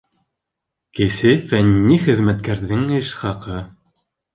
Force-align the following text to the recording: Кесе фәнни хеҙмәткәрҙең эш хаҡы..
Кесе 1.01 1.35
фәнни 1.53 2.01
хеҙмәткәрҙең 2.09 2.87
эш 3.01 3.17
хаҡы.. 3.23 3.65